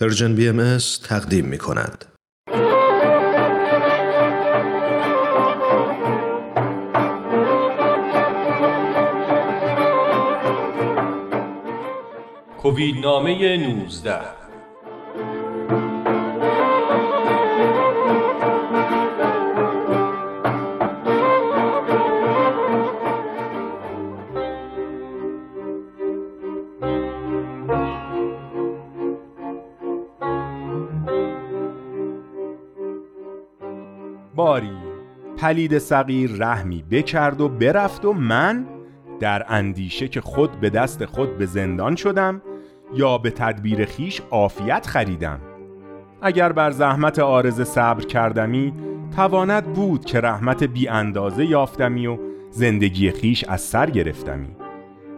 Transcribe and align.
پرژن 0.00 0.34
بی 0.34 0.48
ام 0.48 0.78
تقدیم 1.08 1.44
می 1.44 1.58
کند. 1.58 2.04
کووید 12.58 12.96
نامه 12.96 13.56
19 13.56 14.39
باری. 34.40 34.76
پلید 35.36 35.78
صغیر 35.78 36.30
رحمی 36.38 36.84
بکرد 36.90 37.40
و 37.40 37.48
برفت 37.48 38.04
و 38.04 38.12
من 38.12 38.66
در 39.20 39.44
اندیشه 39.48 40.08
که 40.08 40.20
خود 40.20 40.60
به 40.60 40.70
دست 40.70 41.04
خود 41.04 41.38
به 41.38 41.46
زندان 41.46 41.96
شدم 41.96 42.42
یا 42.94 43.18
به 43.18 43.30
تدبیر 43.30 43.84
خیش 43.84 44.22
عافیت 44.30 44.86
خریدم. 44.86 45.40
اگر 46.22 46.52
بر 46.52 46.70
زحمت 46.70 47.18
آرز 47.18 47.60
صبر 47.60 48.04
کردمی 48.04 48.72
تواند 49.16 49.72
بود 49.72 50.04
که 50.04 50.20
رحمت 50.20 50.64
بی 50.64 50.88
اندازه 50.88 51.46
یافتمی 51.46 52.06
و 52.06 52.18
زندگی 52.50 53.10
خیش 53.10 53.44
از 53.44 53.60
سر 53.60 53.90
گرفتمی. 53.90 54.56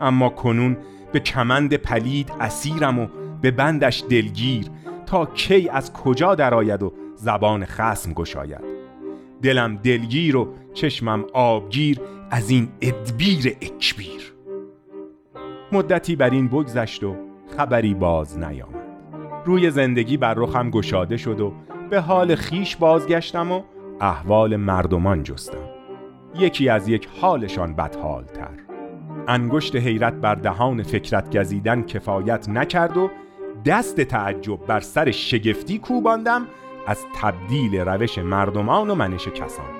اما 0.00 0.28
کنون 0.28 0.76
به 1.12 1.20
کمند 1.20 1.74
پلید 1.74 2.32
اسیرم 2.40 2.98
و 2.98 3.06
به 3.42 3.50
بندش 3.50 4.04
دلگیر 4.10 4.66
تا 5.06 5.26
کی 5.26 5.68
از 5.68 5.92
کجا 5.92 6.34
درآید 6.34 6.82
و 6.82 6.92
زبان 7.14 7.64
خسم 7.64 8.12
گشاید. 8.12 8.77
دلم 9.42 9.76
دلگیر 9.76 10.36
و 10.36 10.54
چشمم 10.74 11.24
آبگیر 11.32 12.00
از 12.30 12.50
این 12.50 12.68
ادبیر 12.80 13.56
اکبیر. 13.62 14.34
مدتی 15.72 16.16
بر 16.16 16.30
این 16.30 16.48
بگذشت 16.48 17.04
و 17.04 17.16
خبری 17.56 17.94
باز 17.94 18.38
نیامد. 18.38 18.88
روی 19.44 19.70
زندگی 19.70 20.16
بر 20.16 20.34
رخم 20.34 20.70
گشاده 20.70 21.16
شد 21.16 21.40
و 21.40 21.52
به 21.90 22.00
حال 22.00 22.34
خیش 22.34 22.76
بازگشتم 22.76 23.52
و 23.52 23.62
احوال 24.00 24.56
مردمان 24.56 25.22
جستم. 25.22 25.68
یکی 26.38 26.68
از 26.68 26.88
یک 26.88 27.08
حالشان 27.20 27.74
بدحال 27.74 28.24
تر 28.24 28.68
انگشت 29.28 29.76
حیرت 29.76 30.14
بر 30.14 30.34
دهان 30.34 30.82
فکرت 30.82 31.36
گزیدن 31.36 31.82
کفایت 31.82 32.48
نکرد 32.48 32.96
و 32.96 33.10
دست 33.64 34.00
تعجب 34.00 34.66
بر 34.66 34.80
سر 34.80 35.10
شگفتی 35.10 35.78
کوباندم 35.78 36.46
از 36.88 37.06
تبدیل 37.14 37.76
روش 37.76 38.18
مردمان 38.18 38.90
و 38.90 38.94
منش 38.94 39.28
کسان 39.28 39.70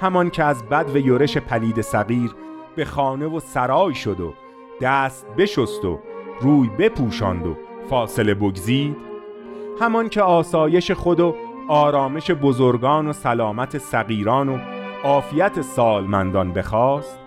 همان 0.00 0.30
که 0.30 0.44
از 0.44 0.62
بد 0.62 0.90
و 0.94 0.98
یورش 0.98 1.38
پلید 1.38 1.80
صغیر 1.80 2.34
به 2.76 2.84
خانه 2.84 3.26
و 3.26 3.40
سرای 3.40 3.94
شد 3.94 4.20
و 4.20 4.34
دست 4.80 5.26
بشست 5.26 5.84
و 5.84 5.98
روی 6.40 6.68
بپوشاند 6.68 7.46
و 7.46 7.56
فاصله 7.90 8.34
بگزید 8.34 8.96
همان 9.80 10.08
که 10.08 10.22
آسایش 10.22 10.90
خود 10.90 11.20
و 11.20 11.34
آرامش 11.68 12.30
بزرگان 12.30 13.08
و 13.08 13.12
سلامت 13.12 13.78
صغیران 13.78 14.48
و 14.48 14.58
عافیت 15.04 15.60
سالمندان 15.60 16.52
بخواست 16.52 17.18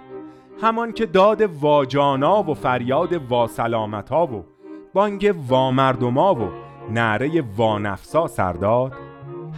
همان 0.61 0.91
که 0.91 1.05
داد 1.05 1.41
واجانا 1.41 2.43
و 2.43 2.53
فریاد 2.53 3.13
واسلامتا 3.13 4.25
و 4.25 4.45
بانگ 4.93 5.35
وامردما 5.47 6.35
و 6.35 6.70
نعره 6.93 7.43
وانفسا 7.57 8.27
سرداد 8.27 8.93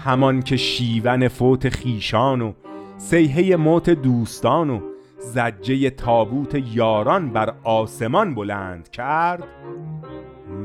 همان 0.05 0.41
که 0.41 0.57
شیون 0.57 1.27
فوت 1.27 1.69
خیشان 1.69 2.41
و 2.41 2.53
سیهه 2.97 3.55
موت 3.55 3.89
دوستان 3.89 4.69
و 4.69 4.79
زجه 5.19 5.89
تابوت 5.89 6.75
یاران 6.75 7.29
بر 7.29 7.53
آسمان 7.63 8.35
بلند 8.35 8.89
کرد 8.89 9.43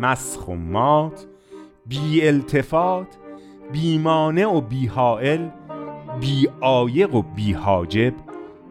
مسخ 0.00 0.48
و 0.48 0.54
مات 0.54 1.26
بی 1.86 2.26
التفات 2.26 3.06
بی 3.72 3.98
و 4.44 4.60
بی 4.60 4.86
حائل 4.86 5.48
بی 6.20 6.48
آیق 6.60 7.14
و 7.14 7.22
بی 7.22 7.52
حاجب 7.52 8.14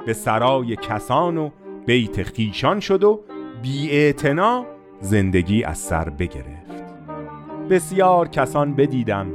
به 0.05 0.13
سرای 0.13 0.75
کسان 0.75 1.37
و 1.37 1.49
بیت 1.85 2.23
خیشان 2.23 2.79
شد 2.79 3.03
و 3.03 3.21
بی 3.61 4.13
زندگی 5.01 5.63
از 5.63 5.77
سر 5.77 6.09
بگرفت. 6.09 6.76
بسیار 7.69 8.27
کسان 8.27 8.73
بدیدم 8.73 9.27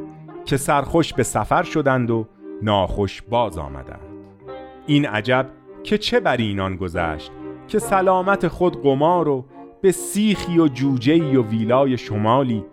که 0.44 0.56
سرخوش 0.56 1.14
به 1.14 1.22
سفر 1.22 1.62
شدند 1.62 2.10
و 2.10 2.26
ناخوش 2.62 3.22
باز 3.22 3.58
آمدند. 3.58 4.00
این 4.86 5.06
عجب 5.06 5.46
که 5.82 5.98
چه 5.98 6.20
بر 6.20 6.36
اینان 6.36 6.76
گذشت 6.76 7.32
که 7.68 7.78
سلامت 7.78 8.48
خود 8.48 8.82
قمار 8.82 9.28
و 9.28 9.44
به 9.80 9.92
سیخی 9.92 10.58
و 10.58 10.68
جوجهی 10.68 11.36
و 11.36 11.42
ویلای 11.42 11.98
شمالی 11.98 12.64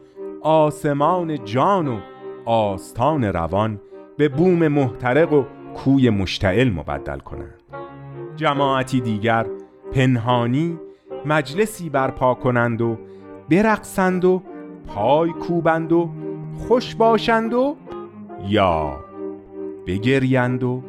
آسمان 0.42 1.46
جان 1.46 1.88
و 1.88 2.00
آستان 2.46 3.24
روان 3.24 3.82
به 4.18 4.30
بوم 4.30 4.68
محترق 4.68 5.34
و 5.34 5.44
کوی 5.76 6.10
مشتعل 6.10 6.70
مبدل 6.70 7.20
کنند. 7.20 7.60
جماعتی 8.36 9.02
دیگر 9.02 9.46
پنهانی 9.94 10.80
مجلسی 11.26 11.90
برپا 11.90 12.34
کنند 12.34 12.82
و 12.82 12.98
برقصند 13.50 14.26
و 14.26 14.42
پای 14.96 15.30
کوبند 15.30 15.92
و 15.92 16.10
خوش 16.58 16.96
باشند 16.96 17.54
و 17.54 17.76
یا 18.48 19.00
بگریند 19.88 20.64
و 20.64 20.84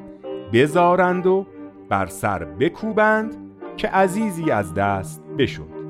بزارند 0.52 1.26
و 1.26 1.46
بر 1.88 2.06
سر 2.06 2.44
بکوبند 2.44 3.36
که 3.76 3.88
عزیزی 3.88 4.50
از 4.50 4.74
دست 4.74 5.22
بشد 5.38 5.80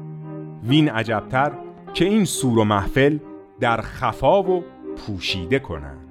وین 0.62 0.88
عجبتر 0.88 1.52
که 1.94 2.04
این 2.04 2.24
سور 2.24 2.58
و 2.58 2.64
محفل 2.64 3.18
در 3.60 3.80
خفا 3.80 4.42
و 4.42 4.64
پوشیده 4.96 5.58
کنند 5.58 6.10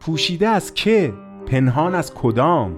پوشیده 0.00 0.48
از 0.48 0.74
که؟ 0.74 1.12
پنهان 1.46 1.94
از 1.94 2.14
کدام؟ 2.14 2.76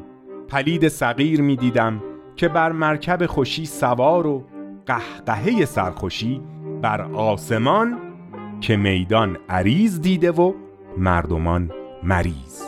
پلید 0.49 0.89
صغیر 0.89 1.41
می 1.41 1.57
دیدم 1.57 2.03
که 2.37 2.49
بر 2.49 2.73
مرکب 2.73 3.27
خوشی 3.27 3.67
سوار 3.67 4.27
و 4.27 4.45
قهقهه 4.87 5.65
سرخوشی 5.65 6.41
بر 6.83 7.01
آسمان 7.01 8.10
که 8.61 8.77
میدان 8.77 9.39
عریض 9.49 10.01
دیده 10.01 10.31
و 10.31 10.53
مردمان 10.99 11.71
مریض. 12.03 12.63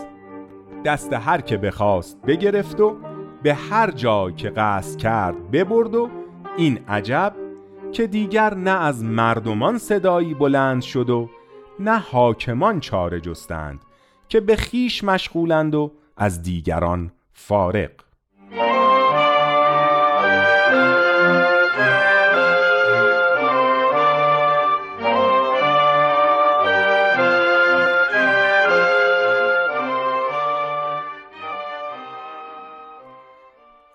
دست 0.84 1.12
هر 1.12 1.40
که 1.40 1.56
بخواست 1.56 2.22
بگرفت 2.26 2.80
و 2.80 2.96
به 3.42 3.54
هر 3.54 3.90
جای 3.90 4.32
که 4.32 4.50
قصد 4.50 4.98
کرد 4.98 5.50
ببرد 5.50 5.94
و 5.94 6.10
این 6.56 6.80
عجب 6.88 7.34
که 7.92 8.06
دیگر 8.06 8.54
نه 8.54 8.70
از 8.70 9.04
مردمان 9.04 9.78
صدایی 9.78 10.34
بلند 10.34 10.82
شد 10.82 11.10
و 11.10 11.30
نه 11.78 11.98
حاکمان 11.98 12.80
چاره 12.80 13.20
جستند 13.20 13.80
که 14.28 14.40
به 14.40 14.56
خیش 14.56 15.04
مشغولند 15.04 15.74
و 15.74 15.92
از 16.16 16.42
دیگران 16.42 17.12
فارق 17.32 17.90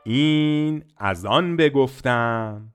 این 0.09 0.84
از 0.97 1.25
آن 1.25 1.56
بگفتم 1.57 2.73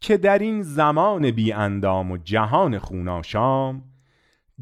که 0.00 0.16
در 0.16 0.38
این 0.38 0.62
زمان 0.62 1.30
بی 1.30 1.52
اندام 1.52 2.10
و 2.10 2.16
جهان 2.16 2.78
خوناشام 2.78 3.82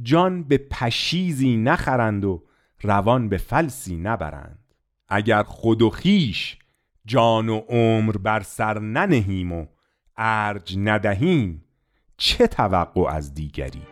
جان 0.03 0.43
به 0.43 0.59
پشیزی 0.59 1.57
نخرند 1.57 2.25
و 2.25 2.45
روان 2.83 3.29
به 3.29 3.37
فلسی 3.37 3.97
نبرند. 3.97 4.75
اگر 5.09 5.43
خود 5.43 5.83
و 5.83 5.91
خیش 5.91 6.59
جان 7.07 7.49
و 7.49 7.59
عمر 7.59 8.17
بر 8.17 8.41
سر 8.41 8.79
ننهیم 8.79 9.53
و 9.53 9.67
ارج 10.17 10.79
ندهیم 10.79 11.65
چه 12.17 12.47
توقع 12.47 13.03
از 13.03 13.35
دیگری؟ 13.35 13.83